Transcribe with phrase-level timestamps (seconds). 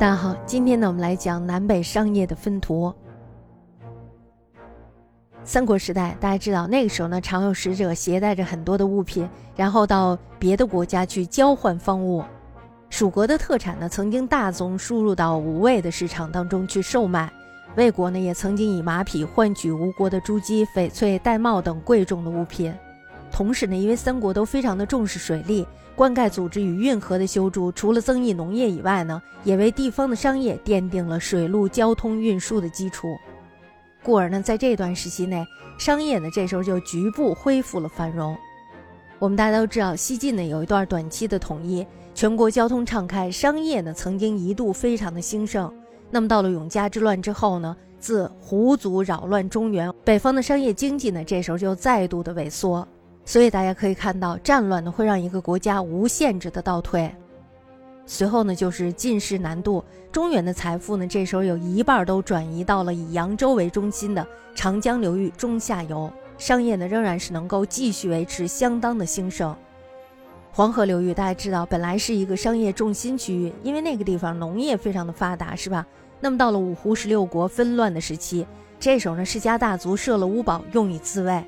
[0.00, 2.90] 大家好，今天呢，我们来讲南北商业的分途。
[5.44, 12.24] 三国时代，大家知道那个时候呢，常有使者携带着很多的物品，然后到别的国家去交换方物。
[12.88, 17.30] 蜀国的特产呢，曾经大宗输入到吴魏的市场当中去售卖。
[17.76, 22.74] 魏国呢，也曾经以马匹换取吴国的珠玑、翡翠、玳瑁等贵重的物品。
[23.30, 25.66] 同时呢，因为三国都非常的重视水利。
[26.00, 33.18] 灌溉组织与运河的修筑，除了增益农业以外呢，也为地方的商业奠定了水陆交通运输的基础。
[34.02, 35.44] 故而呢，在这段时期内，
[35.76, 38.34] 商业呢这时候就局部恢复了繁荣。
[39.18, 45.70] 我们大家都知道，西晋呢有一段短期的统一，全国交通畅开，商业呢曾经一度非常的兴盛。
[46.10, 52.88] 那么到了永嘉之乱之后呢，自胡族扰乱中原，北方的商业经济呢这时候就再度的萎缩。
[53.24, 57.14] 所以大家可以看到，战乱呢会让一个国家无限制的倒退。
[58.06, 69.54] 随后呢就是进士难度，中原的财富呢这时候有一半都转移到了以扬州为中心的长江流域中下游，商业呢仍然是能够继续维持相当的兴盛。
[70.50, 75.86] 黄河流域大家知道，本来是一个商业重心区域，因为那个地方农业非常的发达，是吧？
[76.18, 78.44] 那么到了五胡十六国纷乱的时期，
[78.80, 81.44] 这时候呢世家大族设了屋堡，用以自卫。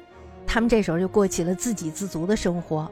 [0.52, 2.86] 他们这时候就过起了自给自足的生活。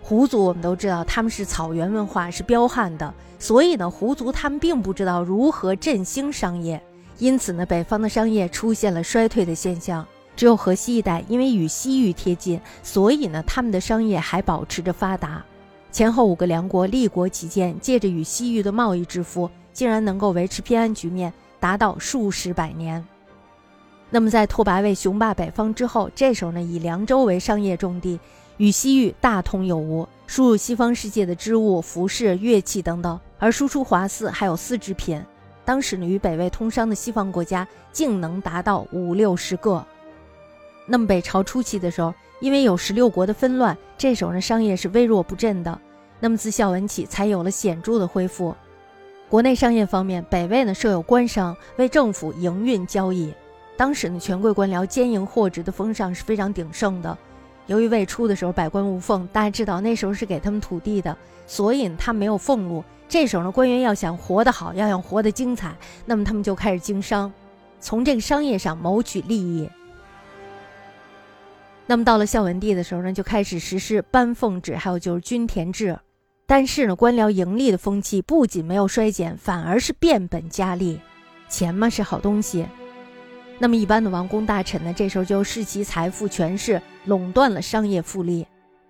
[0.00, 6.82] 胡族我们都知道，他们是草原文化，是彪悍的，所以呢，胡族他们并不知道如何振兴商业，
[7.18, 10.06] 因此呢，北方的商业出现了衰退的现象。
[10.34, 15.44] 只有河西一带，因为与西域贴近，所以呢，他们的商业还保持着发达。
[15.92, 23.06] 前后五个梁国立国期间，借着与西域的贸易致富，竟然能够维持偏安局面，达到数十百年。
[24.10, 28.18] 那么在拓跋魏雄霸北方之后，这时候呢，以凉州为商业重地，
[28.56, 35.22] 与西域大通有无，输入西方世界的织物、服饰、乐器等等，而输出华丝还有丝织品。
[35.64, 39.84] 当时呢，与北魏通商的西方国家竟能达到五六十个。
[40.86, 45.78] 那么北朝初期的时候，因为有十六国的纷乱，这时候呢，商业是微弱不振的。
[46.18, 48.54] 那么自孝文起，才有了显著的恢复。
[49.28, 53.30] 国内商业方面，北魏呢设有官商，为政府营运交易。
[53.78, 57.16] 当时呢，权贵官僚兼营货值的风尚是非常鼎盛的。
[57.66, 61.16] 由于未初的时候百官无俸，大家知道那时候是给他们土地的，
[61.46, 62.82] 所以他没有俸禄。
[63.08, 67.32] 这时候呢，官员要想活得好，要想活得精彩，那么他们就开始经商，
[67.78, 69.70] 从这个商业上谋取利益。
[71.86, 75.96] 那么到了孝文帝的时候呢，就开始实施颁俸制，还有就是均田制。
[76.46, 81.00] 但是呢，官僚盈利的风气不仅没有衰减，反而是变本加厉。
[81.48, 82.66] 钱嘛是好东西。
[83.58, 88.46] 那么一般的王公大臣呢，这时候就视其财富权势垄断了商业富利，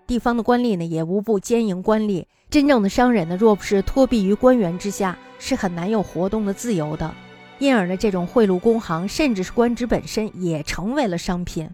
[0.06, 2.24] 地方的官吏呢也无不兼营官吏。
[2.50, 7.14] 真正的商人呢，若不是托庇于官员之下，是很难有活动的自由的。
[7.58, 11.68] 因而呢，这种贿赂公行，甚至是官职本身，也成为了商品。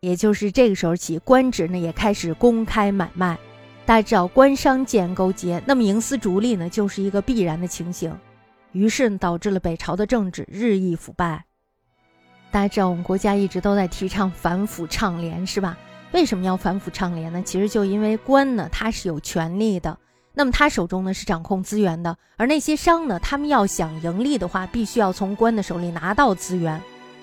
[0.00, 3.38] 也就是这个时候起，官职呢也开始公开买卖。
[3.84, 8.12] 大家知道，官商既然勾结，那么营私逐利呢，就是一个必然的情形。
[8.72, 11.44] 于是导致了北朝的政治日益腐败。
[12.52, 15.74] 大家知道，我们国家一直都在提倡反腐倡廉，是吧？
[16.12, 17.42] 为什么要反腐倡廉呢？
[17.42, 19.98] 其实就因为官呢，他是有权利的，
[20.34, 26.78] 那么他手中呢是掌控资源的，而那些商呢，他们要想盈利的话，必须要从官的手里拿到资源，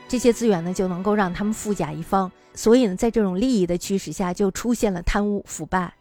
[0.07, 2.31] 这些资源呢就能够让他们富甲一方。
[2.56, 5.94] 所以呢，在这种利益的驱使下，就出现了贪污腐败。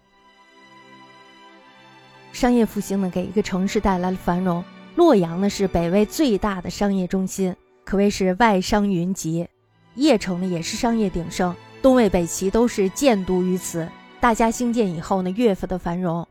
[2.32, 4.64] 商业复兴呢，给一个城市带来了繁荣。
[4.96, 7.54] 洛阳呢，是北魏最大的商业中心。
[7.88, 9.48] 可谓是外商云集，
[9.96, 13.88] 邺城呢也是商业鼎盛，东魏、北齐都是建都于此。
[14.20, 16.28] 大家兴建以后呢，越发的繁荣。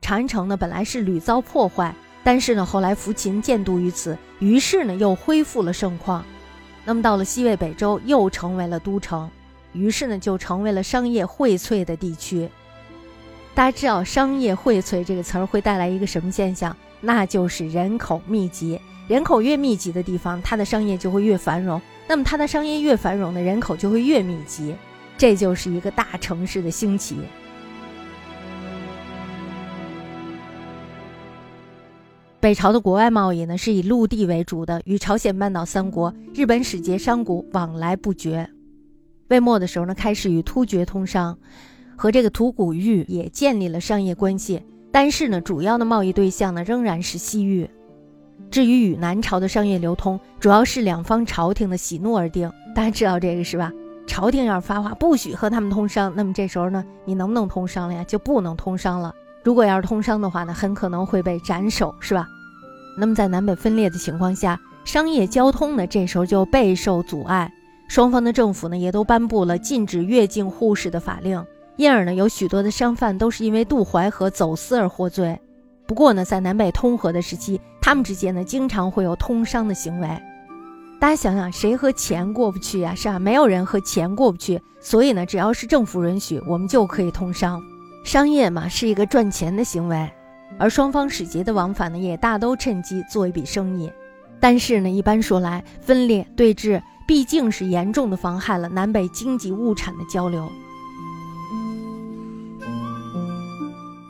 [0.00, 6.24] 长安城呢本来是屡遭破坏，但是呢后来扶秦建都于此，于是呢又恢复了盛况。
[6.84, 9.28] 那么到了西魏、北周，又成为了都城，
[9.72, 12.48] 于是呢就成为了商业荟萃的地区。
[13.52, 16.76] 大家知道“商业荟萃”这个词儿会带来一个什么现象？
[17.00, 18.80] 那就是人口密集。
[19.10, 21.82] 人口越密集的地方，它的商业就会越繁荣。
[22.06, 24.72] 那么，它的商业越繁荣呢人口就会越密集，
[25.18, 27.16] 这就是一个大城市的兴起。
[32.38, 38.48] 北朝的国外贸易呢，是以陆地为主的，与朝鲜半岛三国、日本使节、商贾往来不绝。
[39.26, 41.36] 魏末的时候呢，开始与突厥通商，
[41.96, 44.62] 和这个吐谷域也建立了商业关系。
[44.92, 47.68] 但是呢，主要的贸易对象呢，仍然是西域。
[48.50, 52.50] 至于与南朝的商业流通，主要是两方朝廷的喜怒而定。
[52.74, 53.72] 大家知道这个是吧？
[54.06, 58.04] 朝廷要是发话不许和他们通商，那么这时候呢，你能不能通商了呀？
[58.04, 59.14] 就不能通商了。
[59.44, 62.26] 如果要是通商的话呢，很可能会被斩首，是吧？
[62.98, 67.52] 那么在南北分裂的情况下，商业交通呢这时候就备受阻碍，
[67.88, 71.44] 双方的政府呢也都颁布了禁止越境互市的法令，
[71.76, 75.40] 因而呢有许多的商贩都是因为渡淮河走私而获罪。
[75.90, 80.08] 不过呢，在南北通河的时期，他们之间呢经常会有通商的行为。
[81.00, 82.94] 大家想想，谁和钱过不去啊？
[82.94, 83.18] 是吧？
[83.18, 84.62] 没有人和钱过不去。
[84.80, 87.60] 所以呢，只要是政府允许，我们就可以通商。
[88.04, 90.08] 商业嘛，是一个赚钱的行为，
[90.60, 93.90] 而双方使节的往返呢，也大都趁机做一笔生意。
[94.38, 100.48] 但是呢，一般说来，分裂对峙毕竟是严重的妨害了南北经济物产的交流。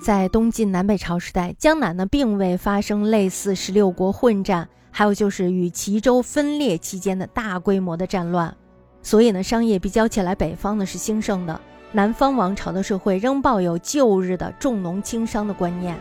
[0.01, 4.67] 在东晋南北朝时代，江南呢并未发生类似十六国混战。
[4.93, 8.57] 还有就是与齐州分裂期间的大规模的战乱，
[9.03, 11.61] 所以呢，商业比较起来，北方呢是兴盛的，
[11.93, 15.97] 南方王朝的社会仍抱有旧日的重农轻商的观念。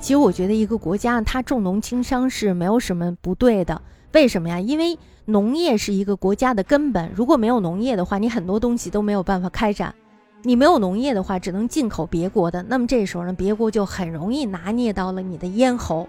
[0.00, 3.80] 其实我觉得一个国家它重农轻商是没有什么不对的，
[4.12, 4.58] 为什么呀？
[4.58, 9.94] 因为农业是一个国家的根本，如果没有农业的话，你很多东西都没有办法开展。
[10.46, 16.06] 你没有农业的话，只能进口别国的，那么这时候呢，别国就很容易拿捏到了你的咽喉。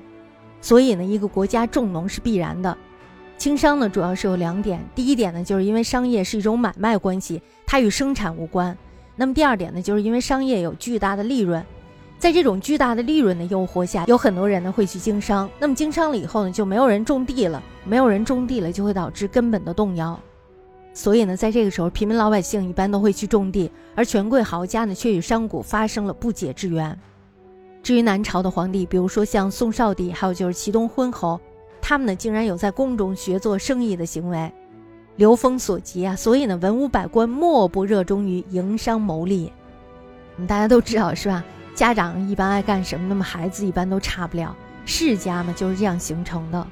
[0.59, 2.77] 所以呢，一个国家重农是必然的，
[3.37, 4.85] 轻商呢主要是有两点。
[4.93, 8.77] 第一点呢，就是因为商业是一种买卖关系，它与生产无关。
[9.15, 11.63] 那么第二点呢，就是因为商业有巨大的利润，
[12.19, 15.49] 在这种巨大的利润的诱惑下，有很多人呢会去经商。
[15.59, 20.19] 那么经商了以后呢，就没有人种地了，没有人种地了，就会导致根本的动摇。
[20.95, 26.97] 所以呢，在这个时候，平民老百姓一般都会去种地，而权贵豪家呢却与商贾发生了不解之缘。
[27.83, 31.37] 至于南朝的皇帝，比如说像宋少帝，还有就是齐东昏侯，
[31.81, 34.49] 他们呢竟然有在宫中学做生意的行为，
[35.17, 36.15] 流风所及啊！
[36.15, 39.51] 所以呢，文武百官莫不热衷于营商谋利。
[40.35, 41.43] 我们大家都知道是吧？
[41.75, 44.55] 家长一般爱干什么，那么孩子一般都差不了。
[44.85, 46.65] 世家嘛就是这样形成的。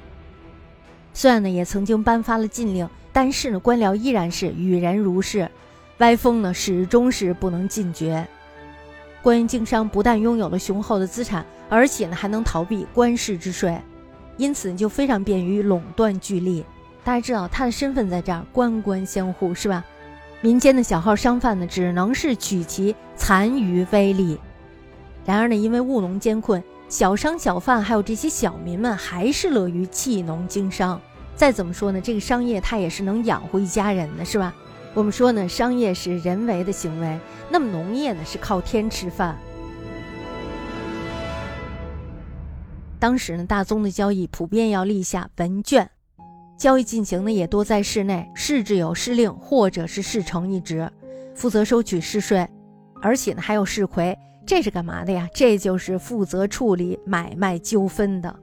[1.12, 5.48] 虽然呢也曾经颁发了禁令，但是呢官僚依然是与人如是，
[5.98, 8.26] 歪风呢始终是不能禁绝。
[9.22, 13.80] 官员经商不但拥有了雄厚的资产，而且呢还能逃避官市之税，
[14.36, 16.64] 因此就非常便于垄断聚利。
[17.04, 19.84] 大家知道他的身份在这儿，官官相护，是吧？
[20.40, 24.38] 民间的小号商贩呢，只能是取其残余微利。
[25.24, 31.00] 然而呢，因为务农艰困，小商小贩还有这些小民们还是乐于弃农经商。
[31.36, 34.54] 再怎么说呢，这个商业它也是能养活一家人的，是吧？
[34.94, 37.18] 我们说呢，商业是人为的行为，
[37.50, 39.36] 那么农业呢是靠天吃饭。
[43.00, 45.90] 当时呢，大宗的交易普遍要立下文卷，
[46.56, 50.88] 交易进行呢也多在市内，市制有市令或者是市丞一职，
[51.34, 52.48] 负责收取市税，
[53.02, 54.16] 而且呢还有市魁，
[54.46, 55.28] 这是干嘛的呀？
[55.34, 58.34] 这就是负责处理买卖纠纷的。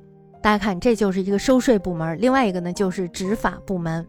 [0.41, 4.05] 大家看，这就是一个收税部门，另外一个呢就是执法部门。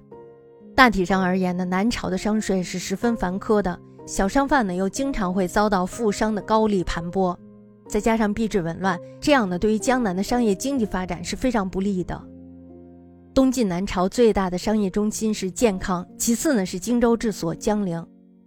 [0.75, 7.37] 大体上而言呢，南朝的商税是十分繁苛的，小商贩呢又经常会遭到富商的高利盘剥，
[7.87, 12.19] 再加上币制紊乱，这样呢对于江南的商业经济发展是非常不利的。
[13.35, 18.03] 东晋南朝最大的商业中心是建康，其次呢是荆州治所江陵，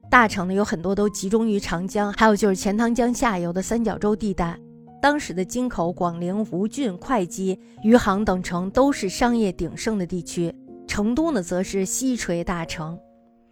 [0.10, 4.60] 大城呢有很多都集中于长江，还有就是钱塘江下游的三角洲地带。
[5.06, 10.52] 当时的京口、广陵、吴郡、会稽、余杭等城都是商业鼎盛的地区。
[10.88, 12.98] 成都呢，则是西陲大城，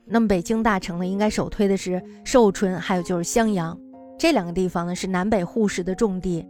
[0.04, 3.80] 那么北京大城呢，应该首推的是寿春，还有就是襄阳，
[4.18, 6.44] 这两个地方呢是南北互市的重地。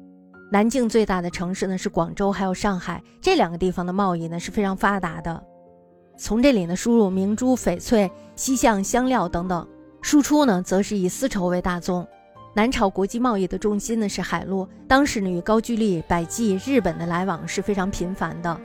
[0.49, 5.43] 南境最大的城市呢是广州，还有上海，这两个地方的贸易呢是非常发达的，
[6.17, 9.67] 从这里呢输入明珠、翡翠、西象香料等等，
[10.01, 12.07] 输出呢则是以丝绸为大宗。
[12.55, 18.55] 南朝国际贸易的重心呢是海路，当时呢与高句丽、百济、日本的来往是非常频繁的。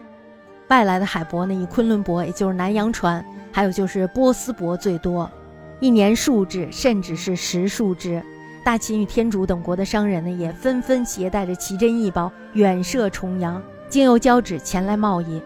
[0.69, 5.31] 外来的海舶呢，以昆仑舶，也就是南洋船，还有就是波斯舶最多，
[5.81, 8.23] 一年数只，甚至是十数只。
[8.63, 15.41] 大秦与天竺等国的商人呢，也纷纷携带着奇珍异宝远涉重洋，经由交趾前来贸易。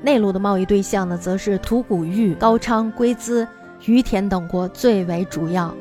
[0.00, 3.46] 内陆的贸易对象呢，则是吐谷、豫、高昌、龟兹、
[3.84, 5.74] 于田等国最为主要。